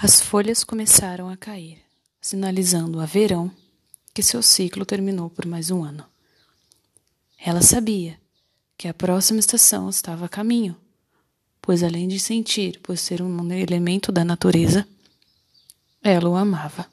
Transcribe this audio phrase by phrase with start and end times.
[0.00, 1.82] As folhas começaram a cair,
[2.20, 3.50] sinalizando a verão
[4.14, 6.04] que seu ciclo terminou por mais um ano.
[7.36, 8.16] Ela sabia
[8.76, 10.76] que a próxima estação estava a caminho,
[11.60, 14.86] pois além de sentir por ser um elemento da natureza,
[16.00, 16.86] ela o amava.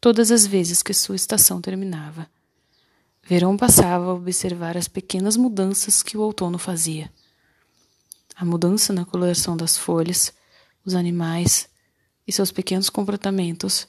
[0.00, 2.28] Todas as vezes que sua estação terminava,
[3.22, 7.12] Verão passava a observar as pequenas mudanças que o outono fazia.
[8.34, 10.32] A mudança na coloração das folhas,
[10.84, 11.68] os animais
[12.26, 13.86] e seus pequenos comportamentos,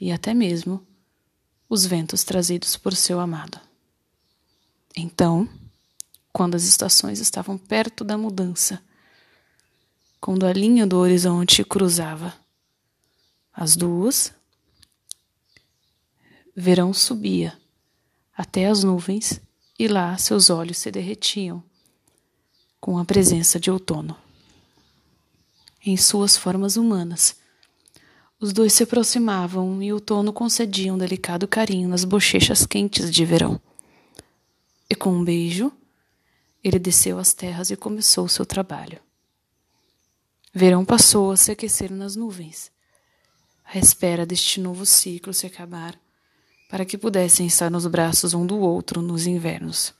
[0.00, 0.86] e até mesmo
[1.68, 3.60] os ventos trazidos por seu amado.
[4.96, 5.48] Então,
[6.32, 8.82] quando as estações estavam perto da mudança,
[10.20, 12.34] quando a linha do horizonte cruzava,
[13.52, 14.32] as duas,
[16.54, 17.58] verão subia
[18.36, 19.40] até as nuvens,
[19.78, 21.62] e lá seus olhos se derretiam
[22.80, 24.16] com a presença de outono.
[25.84, 27.36] Em suas formas humanas,
[28.46, 33.60] os dois se aproximavam e outono concedia um delicado carinho nas bochechas quentes de verão.
[34.88, 35.72] E com um beijo,
[36.62, 39.00] ele desceu às terras e começou seu trabalho.
[40.54, 42.70] Verão passou a se aquecer nas nuvens,
[43.64, 45.98] à espera deste novo ciclo se acabar
[46.70, 49.92] para que pudessem estar nos braços um do outro nos invernos.